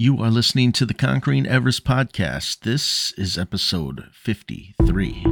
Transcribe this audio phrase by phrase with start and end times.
[0.00, 2.60] You are listening to the Conquering Everest podcast.
[2.60, 5.24] This is episode 53.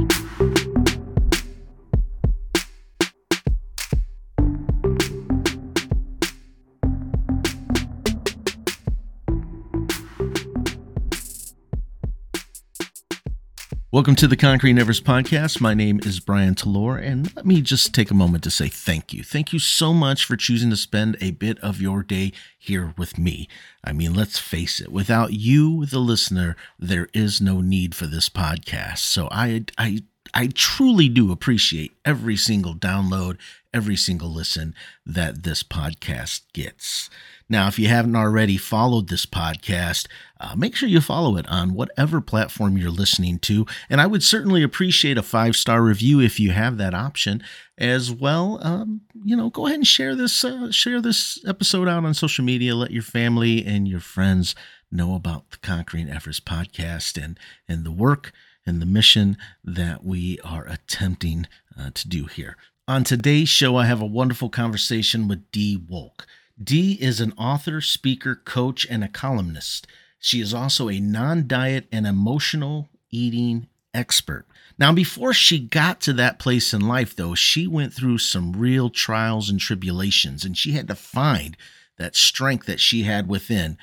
[13.97, 15.59] Welcome to the Conquering Everest podcast.
[15.59, 19.11] My name is Brian Talor, and let me just take a moment to say thank
[19.11, 19.23] you.
[19.23, 23.17] Thank you so much for choosing to spend a bit of your day here with
[23.17, 23.49] me.
[23.83, 28.29] I mean, let's face it, without you, the listener, there is no need for this
[28.29, 28.99] podcast.
[28.99, 33.37] So I, I, I truly do appreciate every single download,
[33.73, 34.73] every single listen
[35.05, 37.09] that this podcast gets.
[37.49, 40.07] Now, if you haven't already followed this podcast,
[40.39, 43.65] uh, make sure you follow it on whatever platform you're listening to.
[43.89, 47.41] And I would certainly appreciate a five star review if you have that option
[47.77, 48.59] as well.
[48.61, 52.43] Um, you know, go ahead and share this uh, share this episode out on social
[52.43, 52.75] media.
[52.75, 54.53] Let your family and your friends
[54.91, 58.33] know about the Conquering Everest podcast and and the work
[58.67, 61.47] and the mission that we are attempting
[61.79, 62.57] uh, to do here.
[62.87, 66.25] On today's show, I have a wonderful conversation with Dee Wolk.
[66.61, 69.87] Dee is an author, speaker, coach, and a columnist.
[70.19, 74.45] She is also a non diet and emotional eating expert.
[74.79, 78.89] Now, before she got to that place in life, though, she went through some real
[78.89, 81.57] trials and tribulations, and she had to find
[81.97, 83.77] that strength that she had within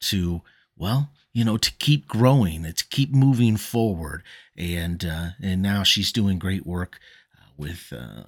[0.00, 0.42] to,
[0.76, 4.22] well, you know, to keep growing, to keep moving forward.
[4.56, 6.98] And uh, and now she's doing great work
[7.36, 8.22] uh, with uh,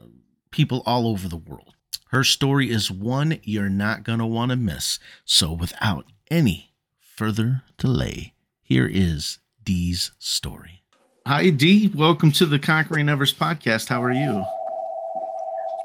[0.51, 1.75] people all over the world.
[2.11, 4.99] Her story is one you're not going to want to miss.
[5.25, 10.83] So, without any further delay, here is Dee's story.
[11.27, 11.89] Hi, Dee.
[11.95, 13.89] Welcome to the Conquering Everest podcast.
[13.89, 14.45] How are you?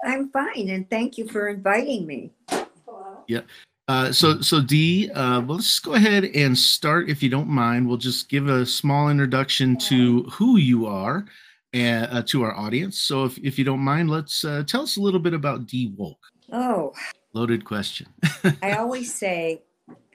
[0.03, 2.31] I'm fine, and thank you for inviting me.
[3.27, 3.41] Yeah.
[3.91, 7.85] Uh, so, so Dee, uh, well, let's go ahead and start, if you don't mind.
[7.85, 11.25] We'll just give a small introduction to who you are
[11.73, 12.97] and uh, to our audience.
[13.01, 15.93] So, if, if you don't mind, let's uh, tell us a little bit about Dee
[15.99, 16.15] Wolk.
[16.53, 16.93] Oh,
[17.33, 18.07] loaded question.
[18.63, 19.61] I always say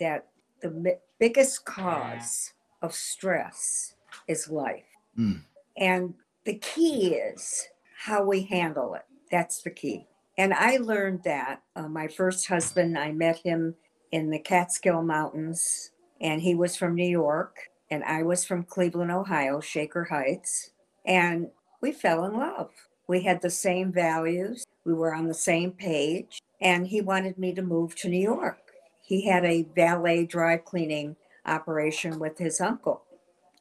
[0.00, 0.28] that
[0.62, 3.94] the biggest cause of stress
[4.26, 4.88] is life.
[5.18, 5.42] Mm.
[5.76, 6.14] And
[6.44, 7.68] the key is
[7.98, 9.04] how we handle it.
[9.30, 10.06] That's the key.
[10.38, 13.74] And I learned that uh, my first husband, I met him
[14.12, 17.56] in the Catskill Mountains, and he was from New York,
[17.90, 20.70] and I was from Cleveland, Ohio, Shaker Heights.
[21.06, 21.48] And
[21.80, 22.70] we fell in love.
[23.08, 27.54] We had the same values, we were on the same page, and he wanted me
[27.54, 28.58] to move to New York.
[29.02, 31.16] He had a valet dry cleaning
[31.46, 33.04] operation with his uncle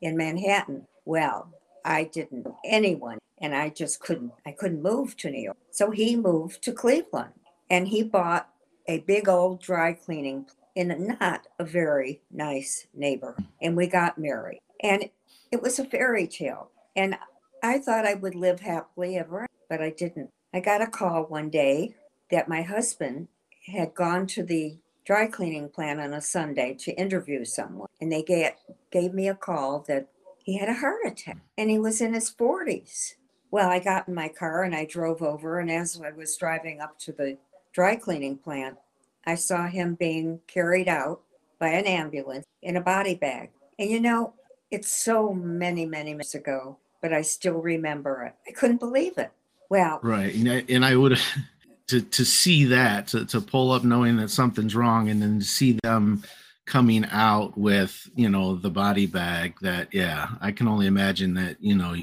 [0.02, 0.88] in Manhattan.
[1.06, 1.52] Well,
[1.86, 5.58] I didn't anyone and I just couldn't I couldn't move to New York.
[5.72, 7.34] So he moved to Cleveland
[7.70, 8.50] and he bought
[8.88, 14.18] a big old dry cleaning in a, not a very nice neighbor and we got
[14.18, 14.62] married.
[14.82, 15.10] And
[15.52, 16.72] it was a fairy tale.
[16.96, 17.18] And
[17.64, 20.30] I thought I would live happily ever, but I didn't.
[20.54, 21.96] I got a call one day
[22.32, 23.28] that my husband
[23.68, 28.24] had gone to the dry cleaning plant on a Sunday to interview someone, and they
[28.24, 28.52] gave,
[28.92, 30.08] gave me a call that
[30.46, 33.16] he had a heart attack and he was in his 40s.
[33.56, 36.82] Well, I got in my car and I drove over, and as I was driving
[36.82, 37.38] up to the
[37.74, 38.78] dry cleaning plant,
[39.26, 41.22] I saw him being carried out
[41.58, 43.52] by an ambulance in a body bag.
[43.80, 44.34] And you know,
[44.72, 48.34] it's so many, many months ago but I still remember it.
[48.48, 49.30] I couldn't believe it.
[49.70, 51.20] Well, right, and I, and I would
[51.88, 55.46] to to see that to to pull up knowing that something's wrong, and then to
[55.46, 56.24] see them
[56.66, 59.54] coming out with you know the body bag.
[59.62, 61.96] That yeah, I can only imagine that you know.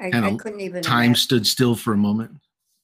[0.00, 0.82] I, I couldn't even.
[0.82, 1.14] Time imagine.
[1.14, 2.32] stood still for a moment.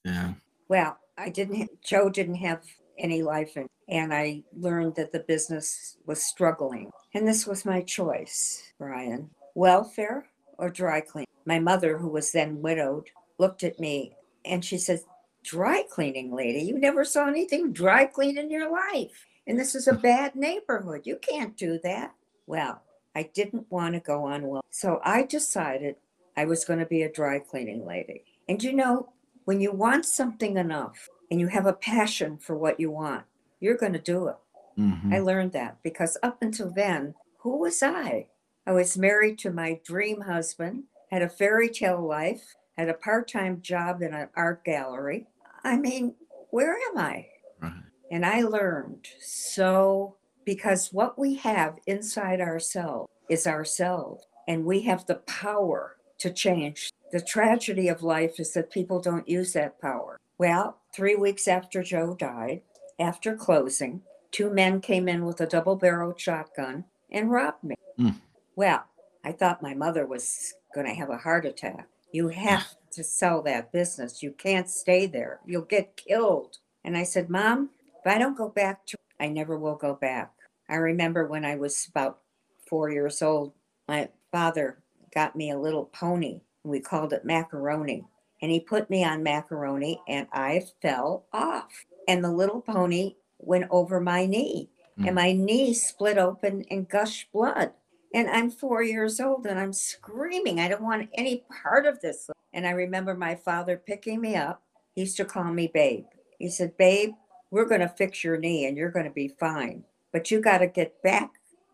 [0.03, 0.33] Yeah.
[0.67, 1.69] Well, I didn't.
[1.83, 2.61] Joe didn't have
[2.97, 7.81] any life in, and I learned that the business was struggling, and this was my
[7.81, 9.29] choice, Brian.
[9.55, 10.25] Welfare
[10.57, 11.25] or dry clean.
[11.45, 14.15] My mother, who was then widowed, looked at me
[14.45, 15.01] and she said,
[15.43, 19.25] Dry cleaning lady, you never saw anything dry clean in your life.
[19.45, 21.01] And this is a bad neighborhood.
[21.03, 22.13] You can't do that.
[22.47, 22.81] Well,
[23.15, 24.63] I didn't want to go on well.
[24.69, 25.95] So I decided
[26.35, 28.23] I was going to be a dry cleaning lady.
[28.47, 29.09] And you know,
[29.45, 33.23] when you want something enough and you have a passion for what you want,
[33.59, 34.35] you're going to do it.
[34.77, 35.13] Mm-hmm.
[35.13, 38.27] I learned that because up until then, who was I?
[38.65, 43.27] I was married to my dream husband, had a fairy tale life, had a part
[43.27, 45.27] time job in an art gallery.
[45.63, 46.15] I mean,
[46.49, 47.27] where am I?
[47.61, 47.73] Right.
[48.11, 50.15] And I learned so
[50.45, 56.89] because what we have inside ourselves is ourselves, and we have the power to change.
[57.11, 60.17] The tragedy of life is that people don't use that power.
[60.37, 62.61] Well, three weeks after Joe died,
[62.97, 67.75] after closing, two men came in with a double barreled shotgun and robbed me.
[67.99, 68.15] Mm.
[68.55, 68.85] Well,
[69.23, 71.87] I thought my mother was going to have a heart attack.
[72.13, 74.23] You have to sell that business.
[74.23, 75.39] You can't stay there.
[75.45, 76.57] You'll get killed.
[76.85, 77.69] And I said, Mom,
[77.99, 80.31] if I don't go back to, I never will go back.
[80.69, 82.19] I remember when I was about
[82.67, 83.53] four years old,
[83.87, 84.82] my father
[85.13, 86.41] got me a little pony.
[86.63, 88.05] We called it macaroni.
[88.41, 91.85] And he put me on macaroni and I fell off.
[92.07, 94.69] And the little pony went over my knee.
[94.99, 95.07] Mm.
[95.07, 97.71] And my knee split open and gushed blood.
[98.13, 100.59] And I'm four years old and I'm screaming.
[100.59, 102.29] I don't want any part of this.
[102.53, 104.61] And I remember my father picking me up.
[104.93, 106.05] He used to call me Babe.
[106.37, 107.13] He said, Babe,
[107.49, 109.83] we're going to fix your knee and you're going to be fine.
[110.11, 111.31] But you got to get back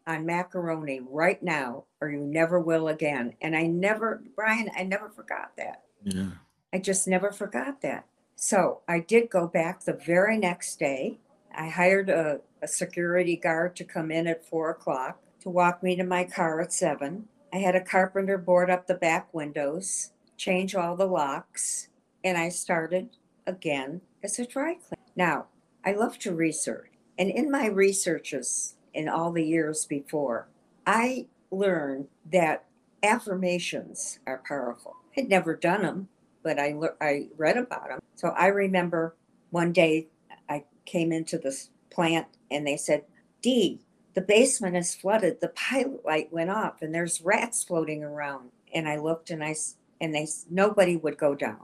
[0.07, 3.33] on macaroni right now or you never will again.
[3.41, 5.83] And I never, Brian, I never forgot that.
[6.03, 6.31] Yeah.
[6.73, 8.05] I just never forgot that.
[8.35, 11.19] So I did go back the very next day.
[11.53, 15.95] I hired a, a security guard to come in at four o'clock to walk me
[15.95, 17.25] to my car at seven.
[17.51, 21.89] I had a carpenter board up the back windows, change all the locks,
[22.23, 23.09] and I started
[23.47, 25.03] again as a dry cleaner.
[25.15, 25.47] Now,
[25.83, 30.47] I love to research, and in my researches in all the years before,
[30.85, 32.65] I learned that
[33.03, 34.95] affirmations are powerful.
[35.17, 36.09] I'd never done them,
[36.43, 37.99] but I, I read about them.
[38.15, 39.15] So I remember
[39.49, 40.07] one day
[40.47, 43.03] I came into this plant and they said,
[43.41, 43.79] Dee,
[44.13, 45.39] the basement is flooded.
[45.39, 48.49] The pilot light went off, and there's rats floating around.
[48.73, 49.55] And I looked, and I
[50.01, 51.63] and they nobody would go down,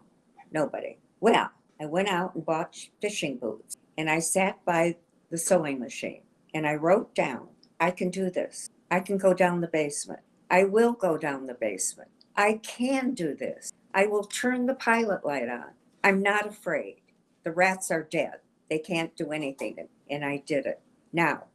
[0.52, 0.98] nobody.
[1.20, 4.96] Well, I went out and bought fishing boots, and I sat by
[5.30, 6.22] the sewing machine,
[6.54, 7.48] and I wrote down,
[7.80, 8.70] I can do this.
[8.92, 10.22] I can go down the basement.
[10.50, 12.10] I will go down the basement.
[12.36, 13.72] I can do this.
[13.94, 15.72] I will turn the pilot light on.
[16.04, 17.02] I'm not afraid.
[17.44, 18.40] The rats are dead.
[18.70, 19.88] They can't do anything.
[20.10, 20.82] And I did it.
[21.14, 21.46] Now,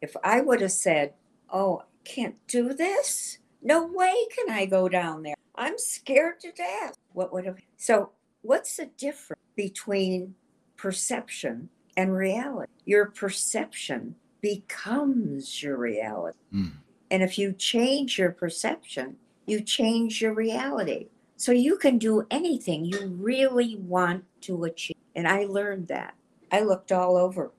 [0.00, 1.14] if I would have said,
[1.52, 5.34] Oh, I can't do this, no way can I go down there.
[5.54, 6.94] I'm scared to death.
[7.12, 8.10] What would have so
[8.42, 10.34] what's the difference between
[10.76, 12.70] perception and reality?
[12.84, 16.38] Your perception becomes your reality.
[16.52, 16.72] Mm.
[17.10, 19.16] And if you change your perception,
[19.46, 21.08] you change your reality.
[21.36, 24.96] So you can do anything you really want to achieve.
[25.14, 26.14] And I learned that.
[26.50, 27.52] I looked all over.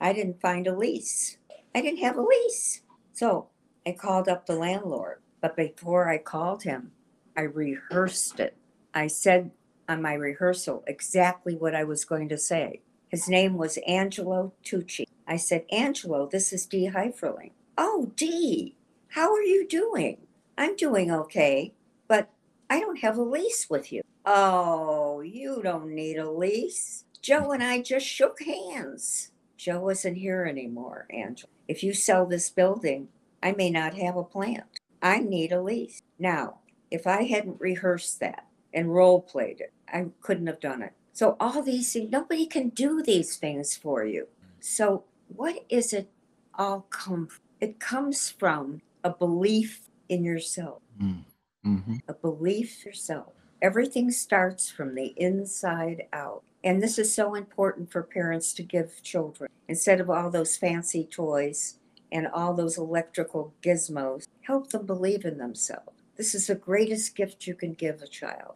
[0.00, 1.38] I didn't find a lease.
[1.74, 2.82] I didn't have a lease.
[3.12, 3.48] So
[3.86, 5.20] I called up the landlord.
[5.40, 6.92] But before I called him,
[7.36, 8.56] I rehearsed it.
[8.94, 9.50] I said
[9.88, 12.80] on my rehearsal exactly what I was going to say.
[13.08, 15.03] His name was Angelo Tucci.
[15.26, 17.52] I said, Angelo, this is Dee Heiferling.
[17.78, 18.76] Oh, Dee,
[19.08, 20.18] how are you doing?
[20.56, 21.72] I'm doing okay,
[22.08, 22.28] but
[22.70, 24.02] I don't have a lease with you.
[24.26, 27.04] Oh, you don't need a lease.
[27.20, 29.30] Joe and I just shook hands.
[29.56, 31.50] Joe isn't here anymore, Angelo.
[31.68, 33.08] If you sell this building,
[33.42, 34.80] I may not have a plant.
[35.02, 36.00] I need a lease.
[36.18, 36.58] Now,
[36.90, 40.92] if I hadn't rehearsed that and role played it, I couldn't have done it.
[41.12, 44.28] So, all these things, nobody can do these things for you.
[44.60, 46.10] So, what is it
[46.56, 47.40] all come from?
[47.60, 51.24] It comes from a belief in yourself, mm.
[51.66, 51.96] mm-hmm.
[52.08, 53.32] a belief in yourself.
[53.62, 56.42] Everything starts from the inside out.
[56.64, 59.50] And this is so important for parents to give children.
[59.68, 61.78] Instead of all those fancy toys
[62.12, 65.92] and all those electrical gizmos, help them believe in themselves.
[66.16, 68.54] This is the greatest gift you can give a child.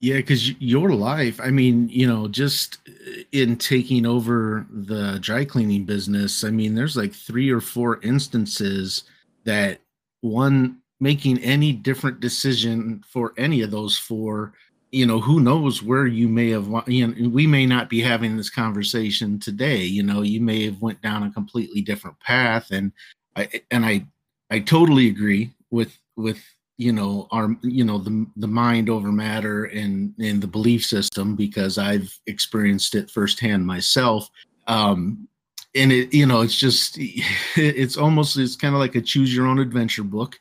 [0.00, 5.44] Yeah, because your life, I mean, you know, just uh, in taking over the dry
[5.44, 9.02] cleaning business, I mean, there's like three or four instances
[9.44, 9.80] that
[10.20, 14.52] one making any different decision for any of those four
[14.90, 18.36] you know who knows where you may have you know we may not be having
[18.36, 22.90] this conversation today you know you may have went down a completely different path and
[23.36, 24.04] i and i
[24.50, 26.42] i totally agree with with
[26.78, 31.34] you know our you know the the mind over matter and and the belief system
[31.34, 34.30] because i've experienced it firsthand myself.
[34.66, 35.28] Um
[35.74, 36.96] and it you know it's just
[37.56, 40.38] it's almost it's kind of like a choose your own adventure book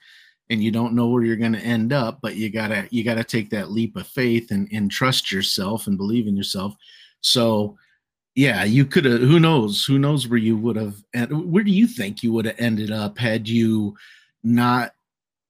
[0.50, 3.24] and you don't know where you're going to end up but you gotta you gotta
[3.24, 6.75] take that leap of faith and, and trust yourself and believe in yourself.
[7.22, 7.77] So
[8.36, 10.96] yeah you could have who knows who knows where you would have
[11.32, 13.96] where do you think you would have ended up had you
[14.44, 14.91] not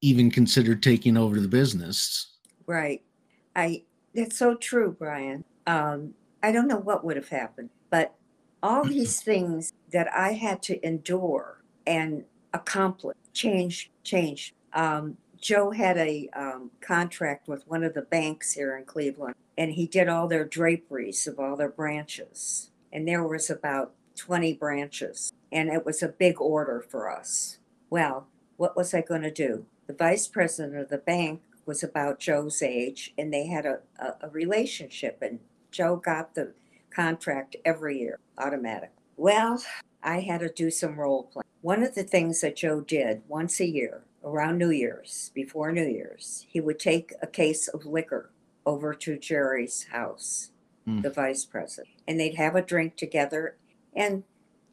[0.01, 3.01] even considered taking over the business right
[3.55, 3.81] i
[4.13, 6.13] that's so true brian um
[6.43, 8.15] i don't know what would have happened but
[8.63, 12.23] all these things that i had to endure and
[12.53, 18.75] accomplish change change um, Joe had a um, contract with one of the banks here
[18.77, 22.71] in Cleveland, and he did all their draperies of all their branches.
[22.91, 27.59] And there was about 20 branches, and it was a big order for us.
[27.89, 28.27] Well,
[28.57, 29.65] what was I going to do?
[29.87, 34.27] The vice president of the bank was about Joe's age, and they had a, a,
[34.27, 35.39] a relationship, and
[35.71, 36.53] Joe got the
[36.89, 38.91] contract every year, automatic.
[39.15, 39.63] Well,
[40.03, 41.43] I had to do some role play.
[41.61, 45.87] One of the things that Joe did once a year around New Year's, before New
[45.87, 48.31] Year's, he would take a case of liquor
[48.65, 50.51] over to Jerry's house,
[50.87, 51.01] mm.
[51.01, 53.57] the vice president, and they'd have a drink together.
[53.95, 54.23] And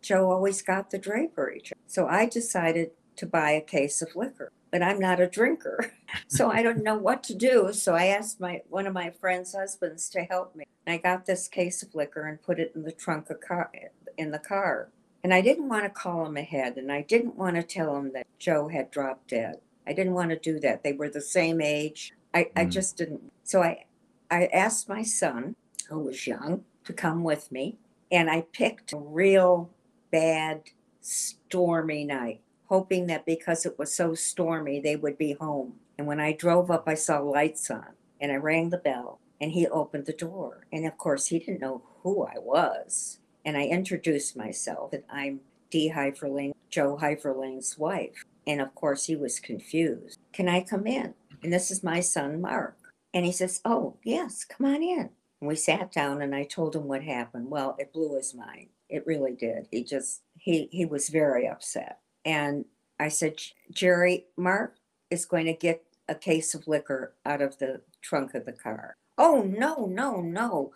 [0.02, 1.62] Joe always got the drapery.
[1.86, 5.92] So I decided to buy a case of liquor, but I'm not a drinker.
[6.26, 7.72] so I don't know what to do.
[7.72, 10.64] So I asked my one of my friend's husbands to help me.
[10.84, 13.70] And I got this case of liquor and put it in the trunk of car
[14.18, 14.88] in the car.
[15.22, 18.12] And I didn't want to call him ahead and I didn't want to tell him
[18.14, 19.60] that Joe had dropped dead.
[19.86, 20.82] I didn't want to do that.
[20.82, 22.12] They were the same age.
[22.34, 22.50] I, mm.
[22.56, 23.30] I just didn't.
[23.44, 23.84] So I,
[24.28, 25.54] I asked my son,
[25.88, 27.78] who was young, to come with me.
[28.10, 29.70] And I picked a real
[30.10, 30.62] bad,
[31.00, 35.74] stormy night, hoping that because it was so stormy, they would be home.
[35.98, 37.88] And when I drove up, I saw lights on
[38.20, 40.66] and I rang the bell and he opened the door.
[40.72, 45.40] And of course, he didn't know who I was and I introduced myself that I'm
[45.70, 48.24] Dee Heiferling, Joe Heiferling's wife.
[48.46, 50.18] And of course, he was confused.
[50.32, 51.14] Can I come in?
[51.42, 52.76] And this is my son, Mark.
[53.12, 55.10] And he says, Oh, yes, come on in.
[55.40, 57.50] And we sat down and I told him what happened.
[57.50, 58.68] Well, it blew his mind.
[58.88, 59.68] It really did.
[59.70, 61.98] He just, he, he was very upset.
[62.24, 62.64] And
[62.98, 63.40] I said,
[63.70, 64.76] Jerry, Mark
[65.10, 68.96] is going to get a case of liquor out of the trunk of the car.
[69.16, 70.72] Oh, no, no, no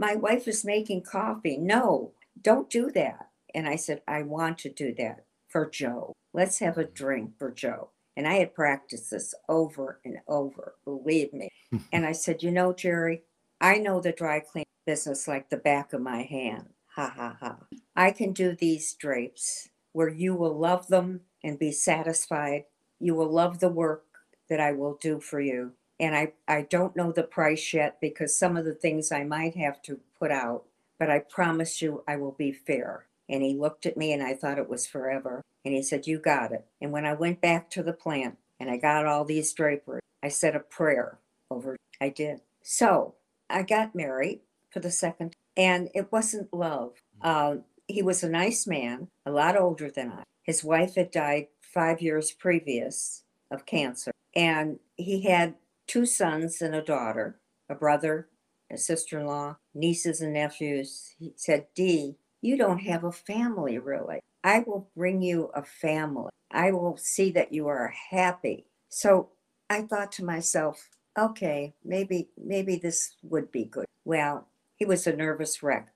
[0.00, 1.58] my wife is making coffee.
[1.58, 3.28] No, don't do that.
[3.54, 6.14] And I said, I want to do that for Joe.
[6.32, 7.90] Let's have a drink for Joe.
[8.16, 11.50] And I had practiced this over and over, believe me.
[11.92, 13.22] and I said, You know, Jerry,
[13.60, 16.70] I know the dry clean business like the back of my hand.
[16.94, 17.58] Ha ha ha.
[17.94, 22.64] I can do these drapes where you will love them and be satisfied.
[22.98, 24.04] You will love the work
[24.48, 28.34] that I will do for you and I, I don't know the price yet because
[28.34, 30.64] some of the things I might have to put out,
[30.98, 33.04] but I promise you I will be fair.
[33.28, 35.44] And he looked at me and I thought it was forever.
[35.62, 36.64] And he said, You got it.
[36.80, 40.28] And when I went back to the plant and I got all these draperies, I
[40.28, 41.18] said a prayer
[41.50, 42.40] over I did.
[42.62, 43.14] So
[43.50, 46.94] I got married for the second, and it wasn't love.
[47.20, 47.56] Uh,
[47.90, 50.22] he was a nice man, a lot older than I.
[50.42, 55.54] His wife had died five years previous of cancer, and he had
[55.86, 58.28] two sons and a daughter, a brother,
[58.70, 61.14] a sister in law, nieces and nephews.
[61.18, 64.20] He said, Dee, you don't have a family really.
[64.42, 66.30] I will bring you a family.
[66.50, 68.66] I will see that you are happy.
[68.88, 69.30] So
[69.68, 73.86] I thought to myself, okay, maybe maybe this would be good.
[74.04, 75.88] Well, he was a nervous wreck.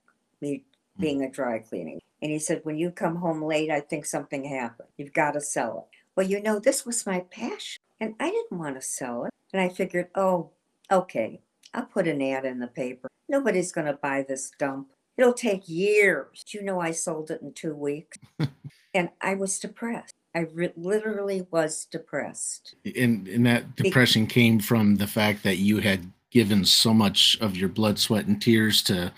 [0.99, 1.03] Mm.
[1.03, 2.01] being a dry cleaning.
[2.23, 4.89] And he said, when you come home late, I think something happened.
[4.97, 5.99] You've got to sell it.
[6.17, 9.33] Well, you know, this was my passion, and I didn't want to sell it.
[9.53, 10.51] And I figured, oh,
[10.91, 11.41] okay,
[11.75, 13.09] I'll put an ad in the paper.
[13.29, 14.89] Nobody's going to buy this dump.
[15.17, 16.45] It'll take years.
[16.49, 18.17] You know, I sold it in two weeks.
[18.95, 20.15] and I was depressed.
[20.35, 22.75] I re- literally was depressed.
[22.97, 27.39] And, and that depression Be- came from the fact that you had given so much
[27.41, 29.13] of your blood, sweat, and tears to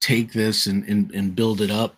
[0.00, 1.96] take this and, and, and build it up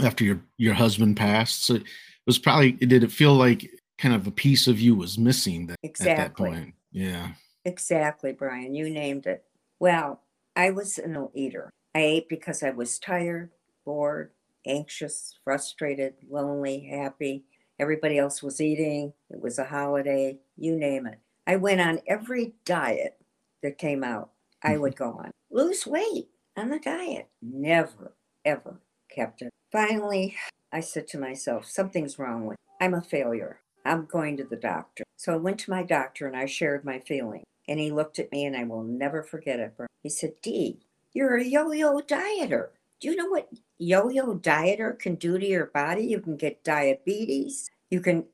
[0.00, 1.64] after your, your husband passed.
[1.64, 1.84] So it
[2.26, 5.78] was probably, did it feel like kind of a piece of you was missing that,
[5.82, 6.12] exactly.
[6.12, 6.74] at that point?
[6.92, 7.28] Yeah.
[7.64, 8.74] Exactly, Brian.
[8.74, 9.44] You named it.
[9.80, 10.22] Well,
[10.56, 11.70] I was an eater.
[11.94, 13.50] I ate because I was tired,
[13.84, 14.30] bored,
[14.66, 17.44] anxious, frustrated, lonely, happy.
[17.80, 19.12] Everybody else was eating.
[19.30, 21.18] It was a holiday, you name it.
[21.46, 23.16] I went on every diet
[23.62, 24.30] that came out.
[24.62, 24.82] I mm-hmm.
[24.82, 25.30] would go on.
[25.50, 26.28] Lose weight
[26.58, 27.28] on the diet.
[27.40, 28.12] Never,
[28.44, 28.80] ever
[29.14, 29.50] kept it.
[29.70, 30.36] Finally,
[30.72, 32.86] I said to myself, something's wrong with me.
[32.86, 33.60] I'm a failure.
[33.84, 35.04] I'm going to the doctor.
[35.16, 37.44] So I went to my doctor and I shared my feeling.
[37.68, 39.74] And he looked at me and I will never forget it.
[40.02, 40.78] He said, Dee,
[41.12, 42.68] you're a yo yo dieter.
[43.00, 43.48] Do you know what
[43.78, 46.04] yo yo dieter can do to your body?
[46.04, 48.24] You can get diabetes, you can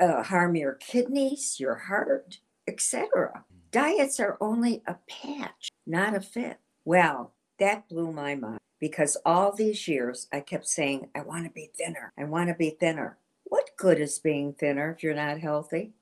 [0.00, 3.44] uh, harm your kidneys, your heart, etc.
[3.70, 6.58] Diets are only a patch, not a fit.
[6.84, 11.50] Well, that blew my mind because all these years I kept saying, I want to
[11.50, 12.12] be thinner.
[12.18, 13.18] I want to be thinner.
[13.44, 15.92] What good is being thinner if you're not healthy?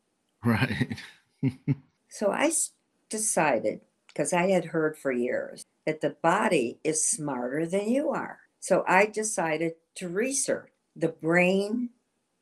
[0.45, 0.97] Right.
[2.09, 2.53] so I
[3.11, 8.38] decided, because I had heard for years, that the body is smarter than you are.
[8.61, 11.91] So I decided to research the brain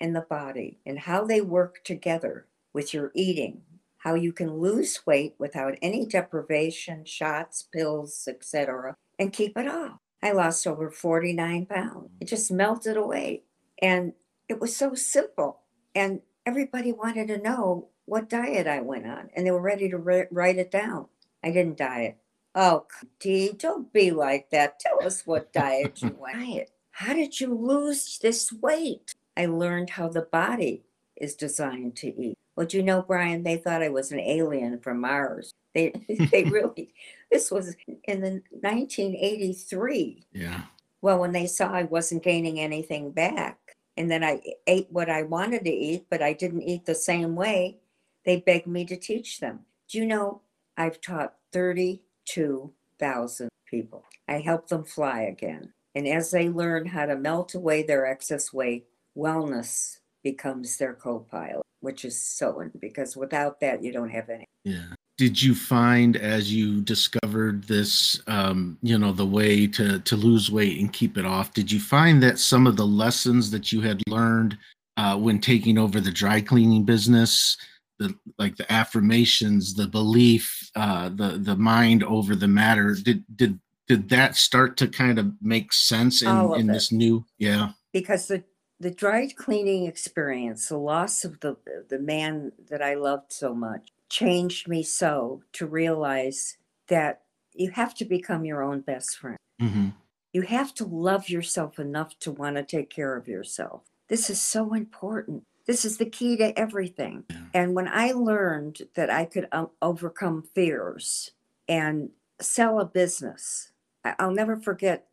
[0.00, 3.62] and the body and how they work together with your eating,
[3.98, 9.98] how you can lose weight without any deprivation, shots, pills, etc., and keep it off.
[10.22, 12.10] I lost over 49 pounds.
[12.20, 13.42] It just melted away.
[13.80, 14.12] And
[14.48, 15.60] it was so simple.
[15.94, 19.98] And everybody wanted to know what diet I went on, and they were ready to
[19.98, 21.06] write it down.
[21.42, 22.16] I didn't diet.
[22.54, 22.86] Oh,
[23.20, 24.78] Dee, don't be like that.
[24.80, 26.36] Tell us what diet you went.
[26.36, 26.70] Diet.
[26.92, 29.14] How did you lose this weight?
[29.36, 30.84] I learned how the body
[31.16, 32.38] is designed to eat.
[32.56, 33.42] Well, do you know, Brian?
[33.42, 35.52] They thought I was an alien from Mars.
[35.74, 35.92] They,
[36.32, 36.94] they really.
[37.30, 40.24] This was in the 1983.
[40.32, 40.62] Yeah.
[41.02, 43.58] Well, when they saw I wasn't gaining anything back,
[43.96, 47.36] and then I ate what I wanted to eat, but I didn't eat the same
[47.36, 47.78] way,
[48.24, 49.60] they begged me to teach them.
[49.88, 50.40] Do you know?
[50.76, 54.04] I've taught 32,000 people.
[54.28, 55.72] I help them fly again.
[55.94, 58.86] And as they learn how to melt away their excess weight,
[59.16, 64.44] wellness becomes their co-pilot, which is so because without that you don't have any.
[64.64, 64.88] Yeah.
[65.18, 70.50] Did you find as you discovered this, um, you know, the way to to lose
[70.50, 71.54] weight and keep it off?
[71.54, 74.58] Did you find that some of the lessons that you had learned
[74.96, 77.56] uh, when taking over the dry cleaning business,
[78.00, 83.60] the like the affirmations, the belief, uh, the the mind over the matter, did did
[83.86, 87.24] did that start to kind of make sense in, in this new?
[87.38, 88.42] Yeah, because the
[88.78, 91.56] the dry cleaning experience, the loss of the
[91.88, 97.22] the man that I loved so much, changed me so to realize that
[97.54, 99.38] you have to become your own best friend.
[99.60, 99.88] Mm-hmm.
[100.32, 103.82] You have to love yourself enough to want to take care of yourself.
[104.08, 105.44] This is so important.
[105.66, 107.24] This is the key to everything.
[107.30, 107.36] Yeah.
[107.54, 111.32] And when I learned that I could um, overcome fears
[111.66, 113.72] and sell a business,
[114.04, 115.06] I'll never forget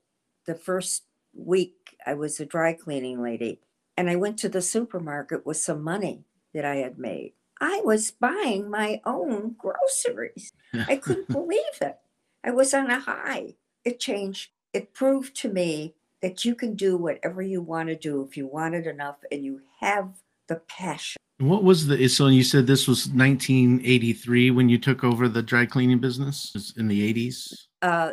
[0.45, 3.59] the first week I was a dry cleaning lady,
[3.97, 7.33] and I went to the supermarket with some money that I had made.
[7.61, 10.51] I was buying my own groceries.
[10.87, 11.97] I couldn't believe it.
[12.43, 13.55] I was on a high.
[13.85, 14.51] It changed.
[14.73, 18.47] It proved to me that you can do whatever you want to do if you
[18.47, 20.09] want it enough and you have
[20.47, 21.19] the passion.
[21.39, 25.65] What was the so you said this was 1983 when you took over the dry
[25.65, 27.53] cleaning business in the 80s?
[27.81, 28.11] Uh,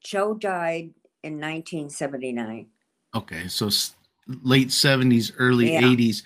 [0.00, 0.90] Joe died
[1.22, 2.66] in 1979.
[3.14, 3.70] Okay, so
[4.42, 5.82] late 70s, early yeah.
[5.82, 6.22] 80s.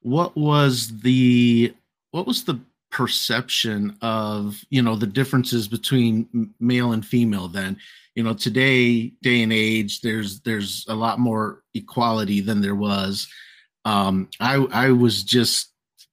[0.00, 1.74] What was the
[2.10, 7.76] what was the perception of you know the differences between male and female then
[8.14, 13.26] you know today day and age there's there's a lot more equality than there was
[13.84, 15.72] um i i was just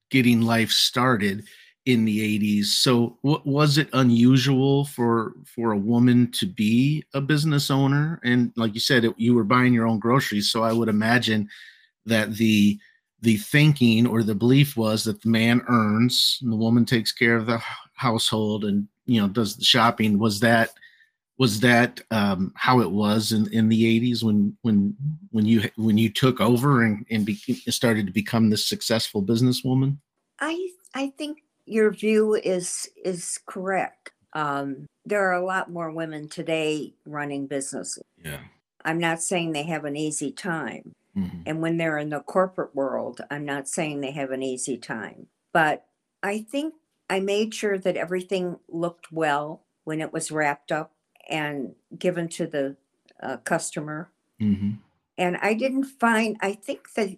[0.09, 1.43] getting life started
[1.87, 7.21] in the 80s so what was it unusual for for a woman to be a
[7.21, 8.19] business owner?
[8.23, 11.49] And like you said it, you were buying your own groceries so i would imagine
[12.05, 12.79] that the
[13.21, 17.35] the thinking or the belief was that the man earns and the woman takes care
[17.35, 17.61] of the
[17.93, 20.17] household and you know does the shopping.
[20.17, 20.71] Was that
[21.37, 24.95] was that um, how it was in, in the 80s when when
[25.31, 29.97] when you when you took over and, and be, started to become this successful businesswoman?
[30.39, 34.11] I i think your view is is correct.
[34.33, 38.03] Um, there are a lot more women today running businesses.
[38.23, 38.39] Yeah.
[38.83, 40.95] I'm not saying they have an easy time.
[41.17, 41.41] Mm-hmm.
[41.45, 45.27] And when they're in the corporate world, I'm not saying they have an easy time.
[45.51, 45.85] But
[46.23, 46.73] I think
[47.09, 50.93] I made sure that everything looked well when it was wrapped up
[51.29, 52.77] and given to the
[53.21, 54.09] uh, customer.
[54.41, 54.71] Mm-hmm.
[55.17, 57.17] And I didn't find, I think that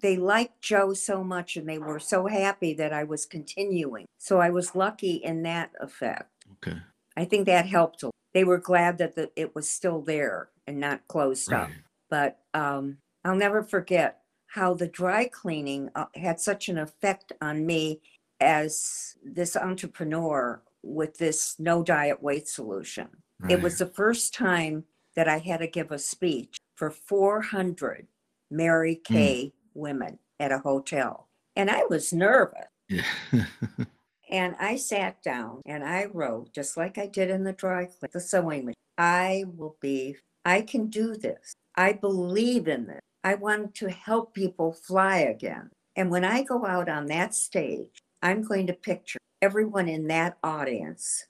[0.00, 4.06] they liked Joe so much and they were so happy that I was continuing.
[4.18, 6.30] So I was lucky in that effect.
[6.54, 6.78] Okay.
[7.16, 8.04] I think that helped.
[8.32, 11.62] They were glad that the, it was still there and not closed right.
[11.62, 11.70] up.
[12.10, 17.66] But um, I'll never forget how the dry cleaning uh, had such an effect on
[17.66, 18.00] me
[18.40, 23.08] as this entrepreneur with this no diet weight solution.
[23.40, 23.52] Right.
[23.52, 24.84] It was the first time
[25.16, 28.06] that I had to give a speech for 400
[28.50, 29.14] Mary hmm.
[29.14, 31.28] Kay mm women at a hotel.
[31.56, 32.66] And I was nervous.
[32.88, 33.04] Yeah.
[34.30, 38.10] and I sat down and I wrote, just like I did in the dry clean,
[38.12, 41.54] the sewing machine, I will be, I can do this.
[41.76, 43.00] I believe in this.
[43.22, 45.70] I want to help people fly again.
[45.96, 50.36] And when I go out on that stage, I'm going to picture everyone in that
[50.42, 51.26] audience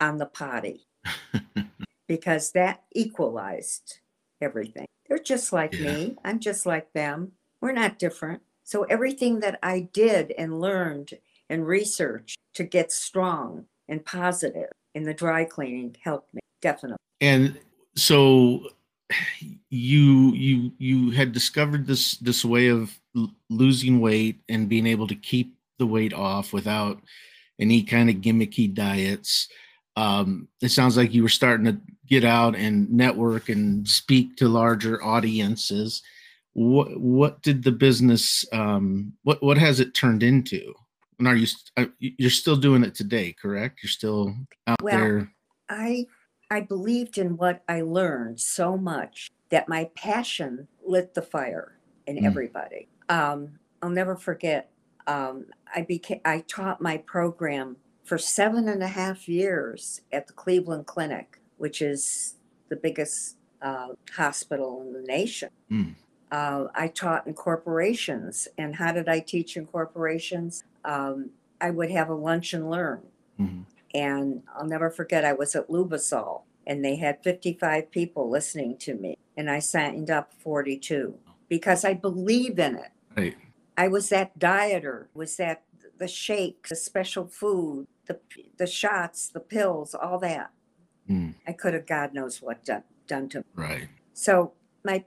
[0.00, 0.86] on the potty
[2.08, 4.00] because that equalized
[4.40, 4.86] everything.
[5.08, 5.92] They're just like yeah.
[5.92, 6.16] me.
[6.24, 7.32] I'm just like them.
[7.60, 8.42] We're not different.
[8.64, 11.14] So everything that I did and learned
[11.48, 16.98] and researched to get strong and positive in the dry cleaning helped me definitely.
[17.20, 17.58] And
[17.96, 18.68] so
[19.70, 25.06] you you you had discovered this this way of l- losing weight and being able
[25.06, 27.00] to keep the weight off without
[27.58, 29.48] any kind of gimmicky diets.
[29.96, 34.48] Um, it sounds like you were starting to get out and network and speak to
[34.48, 36.02] larger audiences
[36.58, 40.74] what what did the business um what what has it turned into?
[41.18, 43.80] And are you uh, you're still doing it today correct?
[43.82, 44.34] You're still
[44.66, 45.32] out well, there?
[45.68, 46.06] I
[46.50, 52.16] i believed in what i learned so much that my passion lit the fire in
[52.16, 52.24] mm.
[52.24, 52.88] everybody.
[53.08, 54.70] Um i'll never forget
[55.06, 60.32] um i became i taught my program for seven and a half years at the
[60.32, 62.34] cleveland clinic which is
[62.68, 65.48] the biggest uh, hospital in the nation.
[65.70, 65.94] Mm
[66.30, 68.48] uh, I taught in corporations.
[68.56, 70.64] And how did I teach in corporations?
[70.84, 73.02] Um, I would have a lunch and learn.
[73.40, 73.62] Mm-hmm.
[73.94, 78.94] And I'll never forget, I was at Lubrizol and they had 55 people listening to
[78.94, 79.16] me.
[79.36, 81.14] And I signed up 42
[81.48, 82.90] because I believe in it.
[83.16, 83.36] Right.
[83.76, 85.62] I was that dieter, was that
[85.98, 88.18] the shakes, the special food, the,
[88.58, 90.50] the shots, the pills, all that.
[91.08, 91.34] Mm.
[91.46, 93.44] I could have, God knows what done, done to me.
[93.54, 93.88] Right.
[94.12, 94.52] So
[94.84, 95.04] my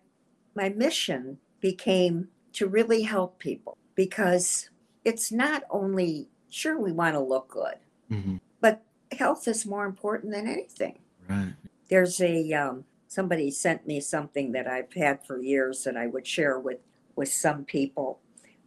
[0.55, 4.69] my mission became to really help people because
[5.05, 7.75] it's not only sure we want to look good,
[8.11, 8.37] mm-hmm.
[8.59, 8.83] but
[9.17, 10.99] health is more important than anything.
[11.29, 11.53] Right.
[11.89, 16.27] There's a um, somebody sent me something that I've had for years that I would
[16.27, 16.79] share with
[17.15, 18.19] with some people.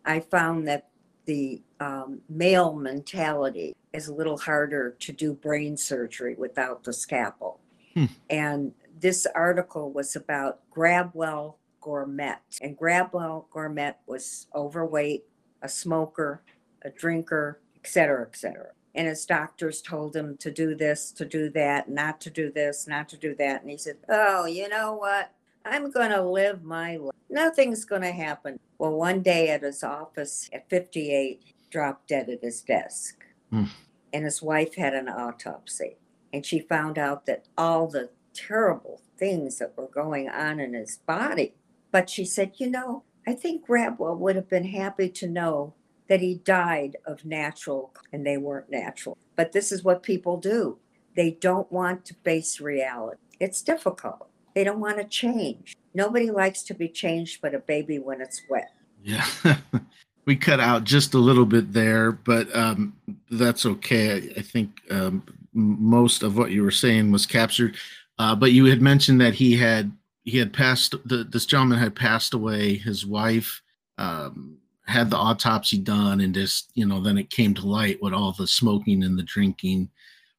[0.04, 0.88] I found that
[1.26, 7.60] the um, male mentality is a little harder to do brain surgery without the scalpel.
[7.94, 8.06] Hmm.
[8.28, 12.36] And this article was about Gradwell Gourmet.
[12.62, 15.24] And Gradwell Gourmet was overweight,
[15.62, 16.42] a smoker,
[16.82, 18.68] a drinker, etc., etc.
[18.94, 22.86] And his doctors told him to do this, to do that, not to do this,
[22.88, 23.60] not to do that.
[23.60, 25.32] And he said, Oh, you know what?
[25.64, 27.14] I'm going to live my life.
[27.28, 28.58] Nothing's going to happen.
[28.78, 33.24] Well, one day at his office at 58, dropped dead at his desk.
[33.52, 33.68] Mm.
[34.12, 35.96] And his wife had an autopsy.
[36.32, 40.98] And she found out that all the terrible things that were going on in his
[40.98, 41.54] body
[41.94, 45.74] but she said, you know, I think Gradwell would have been happy to know
[46.08, 49.16] that he died of natural, and they weren't natural.
[49.36, 50.76] But this is what people do
[51.14, 53.20] they don't want to face reality.
[53.38, 54.28] It's difficult.
[54.56, 55.76] They don't want to change.
[55.94, 58.72] Nobody likes to be changed but a baby when it's wet.
[59.00, 59.24] Yeah.
[60.26, 62.96] we cut out just a little bit there, but um,
[63.30, 64.14] that's okay.
[64.14, 67.76] I, I think um, most of what you were saying was captured.
[68.18, 69.92] Uh, but you had mentioned that he had
[70.24, 72.76] he had passed the, this gentleman had passed away.
[72.76, 73.62] His wife
[73.98, 78.12] um, had the autopsy done and just you know then it came to light what
[78.12, 79.90] all the smoking and the drinking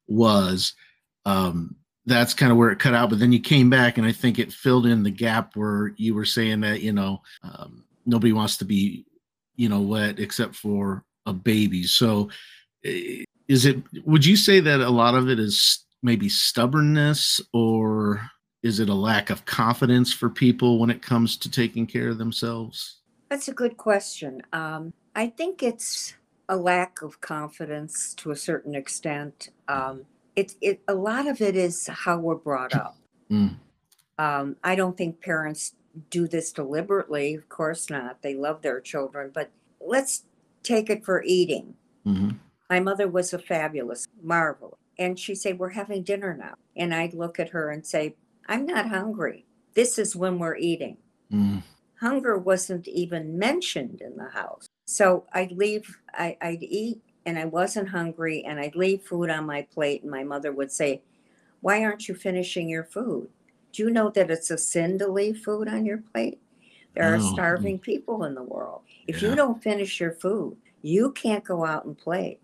[0.06, 0.74] was.
[1.24, 1.76] Um,
[2.08, 4.38] that's kind of where it cut out but then you came back and i think
[4.38, 8.58] it filled in the gap where you were saying that you know um, nobody wants
[8.58, 9.04] to be
[9.56, 11.82] you know wet except for a baby.
[11.82, 12.30] So
[12.84, 18.30] eh, is it would you say that a lot of it is maybe stubbornness or
[18.62, 22.18] is it a lack of confidence for people when it comes to taking care of
[22.18, 23.00] themselves?
[23.28, 24.42] That's a good question.
[24.52, 26.14] Um, I think it's
[26.48, 29.50] a lack of confidence to a certain extent.
[29.68, 30.04] Um,
[30.36, 32.96] it, it, a lot of it is how we're brought up.
[33.28, 33.56] Mm.
[34.20, 35.74] Um, I don't think parents
[36.10, 37.34] do this deliberately.
[37.34, 38.22] Of course not.
[38.22, 40.22] They love their children, but let's
[40.62, 41.74] take it for eating.
[42.06, 42.36] Mm-hmm.
[42.70, 44.78] My mother was a fabulous, marvelous.
[44.96, 46.54] And she'd say, We're having dinner now.
[46.76, 48.14] And I'd look at her and say,
[48.46, 49.44] I'm not hungry.
[49.74, 50.96] This is when we're eating.
[51.32, 51.62] Mm.
[52.00, 54.68] Hunger wasn't even mentioned in the house.
[54.86, 59.46] So I'd leave, I, I'd eat and I wasn't hungry and I'd leave food on
[59.46, 60.02] my plate.
[60.02, 61.02] And my mother would say,
[61.60, 63.28] Why aren't you finishing your food?
[63.72, 66.40] Do you know that it's a sin to leave food on your plate?
[66.94, 67.32] There are oh.
[67.32, 68.82] starving people in the world.
[69.06, 69.30] If yeah.
[69.30, 72.38] you don't finish your food, you can't go out and play.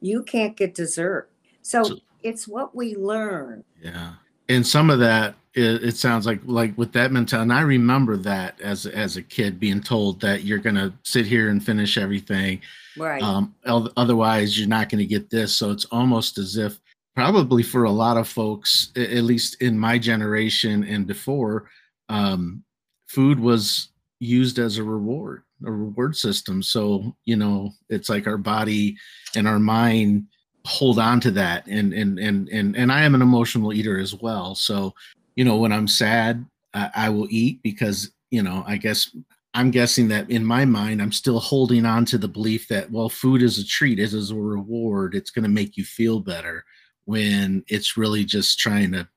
[0.00, 1.30] You can't get dessert.
[1.60, 3.64] So, so it's what we learn.
[3.80, 4.14] Yeah
[4.52, 8.16] and some of that it, it, sounds like like with that mentality and i remember
[8.16, 11.98] that as as a kid being told that you're going to sit here and finish
[11.98, 12.60] everything
[12.96, 13.22] right.
[13.22, 15.54] um otherwise you're not going to get this.
[15.54, 16.78] So it's almost as if
[17.14, 21.68] probably for a lot of folks at least in my generation and before
[22.08, 22.62] um
[23.08, 23.88] food was
[24.18, 26.62] used as a reward a reward system.
[26.62, 28.96] So you know it's like our body
[29.36, 30.26] and our mind
[30.64, 34.14] hold on to that and and and and and I am an emotional eater as
[34.14, 34.54] well.
[34.54, 34.94] So,
[35.34, 36.44] you know, when I'm sad,
[36.74, 39.14] uh, I will eat because, you know, I guess
[39.54, 43.08] I'm guessing that in my mind I'm still holding on to the belief that well,
[43.08, 46.64] food is a treat, it is a reward, it's going to make you feel better
[47.04, 49.08] when it's really just trying to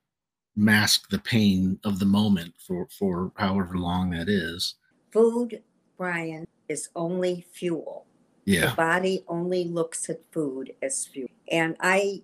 [0.56, 4.74] mask the pain of the moment for for however long that is.
[5.12, 5.62] Food,
[5.96, 8.05] Brian, is only fuel.
[8.46, 8.70] Yeah.
[8.70, 11.28] The body only looks at food as fuel.
[11.50, 12.22] And I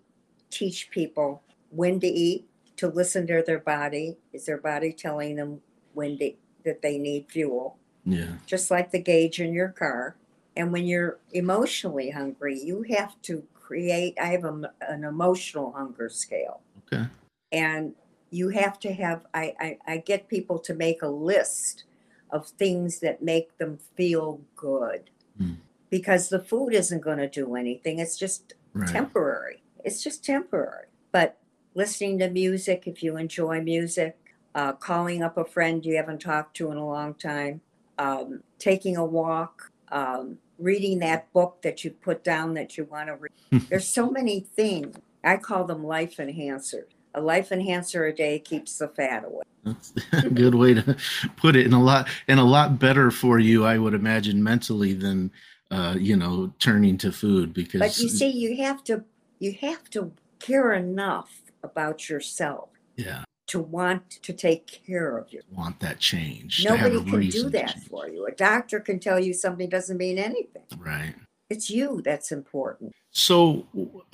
[0.50, 4.16] teach people when to eat, to listen to their body.
[4.32, 5.60] Is their body telling them
[5.92, 6.32] when to,
[6.64, 7.76] that they need fuel?
[8.04, 8.34] Yeah.
[8.46, 10.16] Just like the gauge in your car.
[10.56, 14.16] And when you're emotionally hungry, you have to create.
[14.20, 16.60] I have a, an emotional hunger scale.
[16.86, 17.04] Okay.
[17.50, 17.94] And
[18.30, 21.84] you have to have, I, I, I get people to make a list
[22.30, 25.52] of things that make them feel good Hmm.
[25.92, 27.98] Because the food isn't going to do anything.
[27.98, 28.88] It's just Right.
[28.88, 29.62] temporary.
[29.84, 30.86] It's just temporary.
[31.12, 31.36] But
[31.74, 34.16] listening to music, if you enjoy music,
[34.54, 37.60] uh, calling up a friend you haven't talked to in a long time,
[37.98, 43.08] um, taking a walk, um, reading that book that you put down that you want
[43.08, 43.32] to read.
[43.68, 44.96] There's so many things.
[45.22, 46.88] I call them life enhancers.
[47.14, 49.42] A life enhancer a day keeps the fat away.
[49.64, 49.92] That's
[50.24, 50.96] a good way to
[51.36, 54.94] put it, and a lot and a lot better for you, I would imagine, mentally
[54.94, 55.30] than
[55.72, 57.80] uh, you know turning to food because.
[57.80, 59.04] But you see, you have to
[59.38, 61.30] you have to care enough
[61.62, 65.40] about yourself yeah, to want to take care of you.
[65.50, 66.64] want that change.
[66.64, 68.26] Nobody can do that for you.
[68.26, 70.62] A doctor can tell you something doesn't mean anything.
[70.78, 71.14] Right.
[71.48, 72.92] It's you that's important.
[73.10, 73.66] So,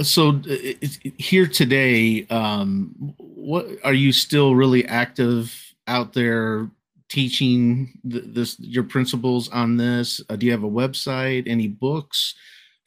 [0.02, 0.86] so uh,
[1.18, 6.68] here today, um, what are you still really active out there
[7.08, 10.20] teaching th- this your principles on this?
[10.28, 12.34] Uh, do you have a website, any books,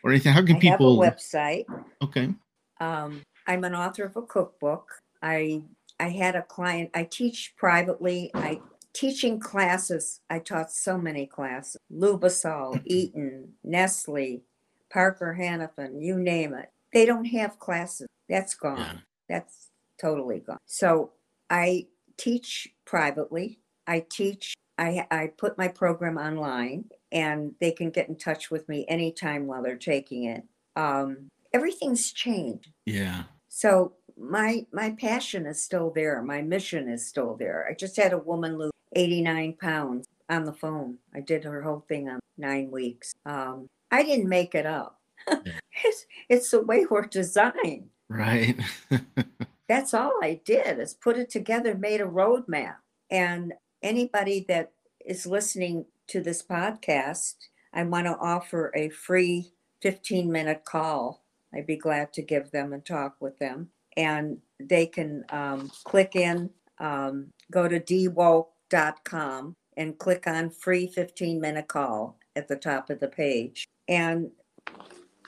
[0.03, 0.34] or anything?
[0.34, 1.03] How can I people?
[1.03, 1.65] have a website.
[2.01, 2.34] Okay.
[2.79, 4.89] Um, I'm an author of a cookbook.
[5.21, 5.63] I
[5.99, 6.89] I had a client.
[6.93, 8.31] I teach privately.
[8.34, 8.62] I
[8.93, 10.19] teaching classes.
[10.29, 11.77] I taught so many classes.
[11.91, 14.43] Lubrizol, Eaton, Nestle,
[14.91, 16.69] Parker Hannifin, you name it.
[16.93, 18.07] They don't have classes.
[18.27, 18.77] That's gone.
[18.77, 18.93] Yeah.
[19.29, 20.57] That's totally gone.
[20.65, 21.12] So
[21.49, 23.60] I teach privately.
[23.88, 24.54] I teach.
[24.78, 29.48] I I put my program online, and they can get in touch with me anytime
[29.48, 30.44] while they're taking it.
[30.76, 32.70] Um, everything's changed.
[32.86, 33.24] Yeah.
[33.50, 36.22] So my my passion is still there.
[36.22, 37.67] My mission is still there.
[37.70, 40.98] I just had a woman lose 89 pounds on the phone.
[41.13, 43.13] I did her whole thing on nine weeks.
[43.26, 45.00] Um, I didn't make it up.
[45.28, 47.89] it's, it's the way we're designed.
[48.10, 48.58] Right.
[49.67, 52.76] That's all I did is put it together, made a roadmap.
[53.10, 54.72] And anybody that
[55.06, 57.36] is listening to this podcast,
[57.74, 61.24] I want to offer a free 15 minute call.
[61.54, 63.70] I'd be glad to give them and talk with them.
[63.98, 71.41] And they can um, click in, um, go to dwoke.com and click on free 15
[71.41, 73.65] minute call at the top of the page.
[73.88, 74.32] And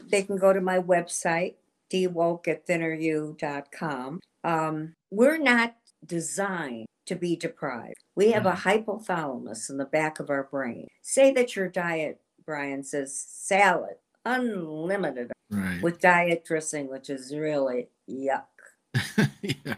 [0.10, 1.56] they can go to my website,
[1.92, 4.20] dwoke at thinneryou.com.
[4.44, 8.04] Um, we're not designed to be deprived.
[8.16, 10.88] We have a hypothalamus in the back of our brain.
[11.02, 15.82] Say that your diet, Brian says, salad, unlimited right.
[15.82, 18.46] with diet dressing, which is really yuck.
[19.42, 19.76] yeah.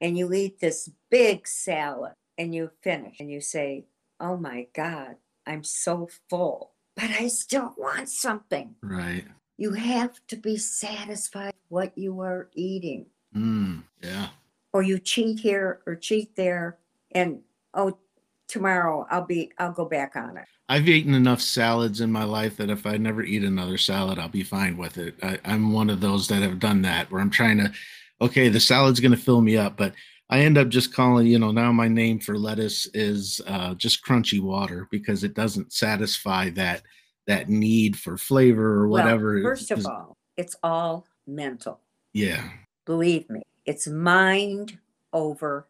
[0.00, 3.86] And you eat this big salad and you finish and you say,
[4.20, 8.76] Oh my God, I'm so full, but I still want something.
[8.82, 9.24] Right.
[9.56, 13.06] You have to be satisfied with what you are eating.
[13.34, 14.28] Mm, yeah.
[14.74, 16.76] Or you cheat here or cheat there
[17.12, 17.40] and
[17.72, 17.96] oh
[18.46, 22.56] tomorrow i'll be i'll go back on it I've eaten enough salads in my life
[22.56, 25.14] that if I never eat another salad, I'll be fine with it.
[25.22, 27.70] I, I'm one of those that have done that where I'm trying to,
[28.22, 29.92] okay, the salad's going to fill me up, but
[30.30, 34.04] I end up just calling, you know, now my name for lettuce is uh, just
[34.04, 36.82] crunchy water because it doesn't satisfy that
[37.26, 39.34] that need for flavor or whatever.
[39.34, 39.56] Well, whatever.
[39.56, 41.80] first of all it's all mental
[42.12, 42.48] yeah,
[42.84, 44.78] believe me it's mind
[45.12, 45.66] over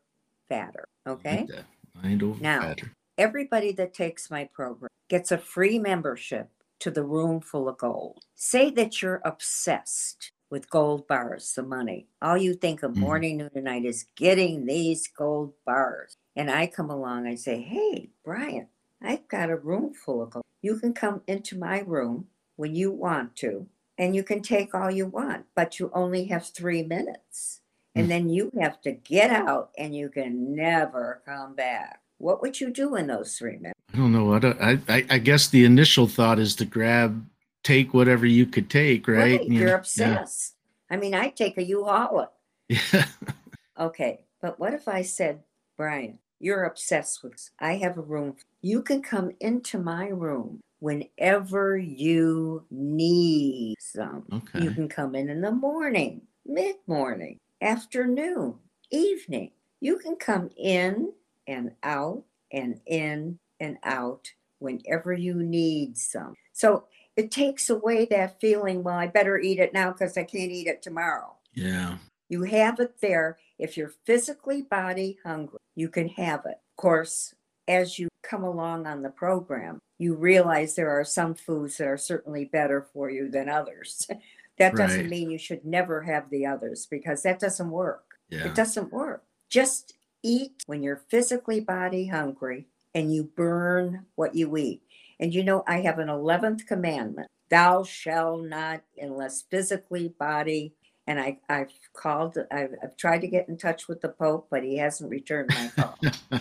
[0.48, 1.64] fatter okay like.
[2.02, 2.90] Mind over Now, matter.
[3.18, 8.24] everybody that takes my program gets a free membership to the room full of gold
[8.34, 12.96] say that you're obsessed with gold bars the money all you think of Mhm.
[12.96, 17.60] morning noon and night is getting these gold bars and i come along i say
[17.60, 18.68] hey brian
[19.00, 22.90] i've got a room full of gold you can come into my room when you
[22.90, 23.66] want to
[23.98, 27.60] and you can take all you want but you only have three minutes
[27.94, 28.08] and Mm.
[28.08, 32.70] then you have to get out and you can never come back what would you
[32.70, 36.38] do in those three minutes I don't know I, I I guess the initial thought
[36.38, 37.24] is to grab,
[37.62, 39.42] take whatever you could take, right?
[39.44, 40.54] You you're know, obsessed
[40.90, 42.32] i mean i take a u-haul
[42.68, 43.06] Yeah.
[43.78, 45.42] Okay, but what if I said,
[45.76, 48.36] Brian, you're obsessed with I have a room.
[48.62, 54.26] You can come into my room whenever you need some.
[54.32, 54.60] okay.
[54.62, 58.54] You can come in in the morning, mid morning, afternoon,
[58.90, 59.50] evening.
[59.80, 61.12] You can come in
[61.46, 66.34] and out and in and out whenever you need some.
[66.52, 66.84] So
[67.16, 70.66] it takes away that feeling, well, I better eat it now because I can't eat
[70.66, 71.36] it tomorrow.
[71.52, 71.98] Yeah.
[72.28, 73.38] You have it there.
[73.58, 76.58] If you're physically body hungry, you can have it.
[76.72, 77.34] Of course,
[77.68, 81.96] as you come along on the program, you realize there are some foods that are
[81.96, 84.08] certainly better for you than others.
[84.58, 85.10] that doesn't Right.
[85.10, 88.04] mean you should never have the others because that doesn't work.
[88.28, 88.46] Yeah.
[88.46, 89.24] It doesn't work.
[89.48, 94.82] Just eat when you're physically body hungry and you burn what you eat.
[95.20, 100.74] And you know, I have an 11th commandment thou shall not, unless physically body.
[101.06, 104.64] And I, I've called, I've, I've tried to get in touch with the Pope, but
[104.64, 105.98] he hasn't returned my call.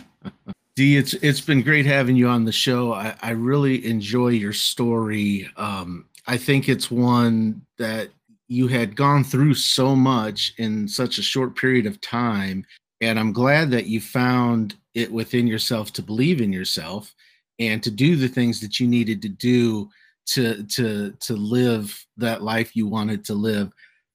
[0.76, 2.94] Dee, it's it's been great having you on the show.
[2.94, 5.48] I, I really enjoy your story.
[5.56, 8.10] Um, I think it's one that
[8.48, 12.66] you had gone through so much in such a short period of time,
[13.02, 17.14] and I'm glad that you found it within yourself to believe in yourself
[17.60, 19.90] and to do the things that you needed to do
[20.26, 23.72] to to to live that life you wanted to live.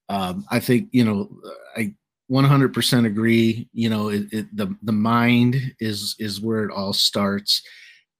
[0.09, 1.31] Um, I think you know
[1.77, 1.95] I
[2.31, 7.63] 100% agree you know it, it, the the mind is is where it all starts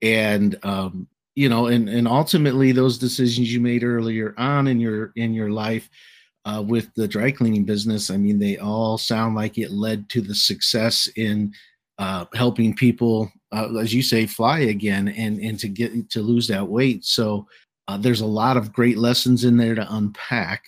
[0.01, 1.07] and um
[1.39, 5.51] you know and and ultimately those decisions you made earlier on in your in your
[5.51, 5.89] life
[6.45, 10.21] uh, with the dry cleaning business i mean they all sound like it led to
[10.21, 11.53] the success in
[11.99, 16.47] uh, helping people uh, as you say fly again and and to get to lose
[16.49, 17.05] that weight.
[17.05, 17.47] So
[17.89, 20.65] uh, there's a lot of great lessons in there to unpack.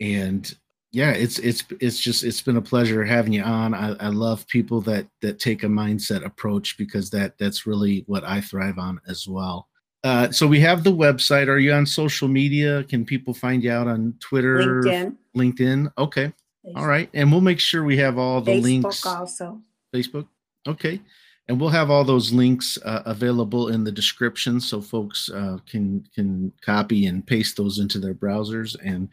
[0.00, 0.52] And
[0.92, 3.74] yeah it's it's it's just it's been a pleasure having you on.
[3.74, 8.24] I, I love people that that take a mindset approach because that that's really what
[8.24, 9.68] i thrive on as well
[10.04, 13.70] uh, so we have the website are you on social media can people find you
[13.70, 16.32] out on twitter LinkedIn, linkedin okay
[16.76, 18.86] all right and we'll make sure we have all the links.
[19.00, 19.62] Facebook links also.
[19.92, 20.26] Facebook.
[20.66, 21.00] Okay.
[21.48, 26.06] And we'll have all those links uh, available in the description so folks uh, can
[26.14, 29.08] can copy and paste those into their browsers and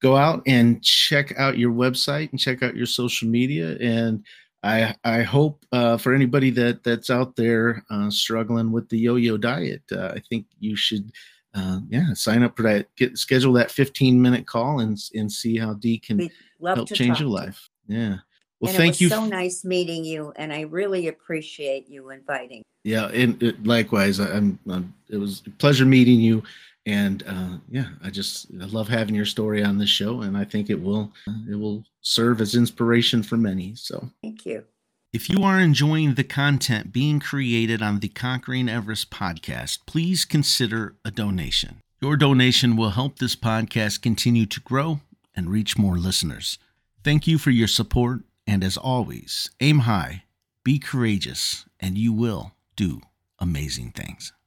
[0.00, 3.76] go out and check out your website and check out your social media.
[3.80, 4.24] And
[4.64, 9.36] I I hope uh, for anybody that that's out there uh, struggling with the yo-yo
[9.36, 11.12] diet, uh, I think you should.
[11.56, 12.88] Uh, yeah, sign up for that.
[12.96, 16.28] Get schedule that 15 minute call and and see how Dee can
[16.60, 17.70] help change your life.
[17.86, 18.16] Yeah.
[18.58, 19.08] Well, and thank it was you.
[19.10, 22.62] so nice meeting you, and I really appreciate you inviting.
[22.82, 24.94] Yeah, and uh, likewise, I'm, I'm.
[25.08, 26.42] It was a pleasure meeting you,
[26.86, 30.44] and uh, yeah, I just I love having your story on this show, and I
[30.44, 33.74] think it will uh, it will serve as inspiration for many.
[33.74, 34.64] So, Thank you.
[35.12, 40.94] if you are enjoying the content being created on the Conquering Everest podcast, please consider
[41.04, 41.80] a donation.
[42.02, 45.00] Your donation will help this podcast continue to grow
[45.34, 46.58] and reach more listeners.
[47.02, 50.24] Thank you for your support, and as always, aim high,
[50.64, 53.00] be courageous, and you will do
[53.38, 54.34] amazing things.